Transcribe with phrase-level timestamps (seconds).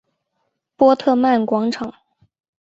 [0.75, 1.93] 波特曼广场。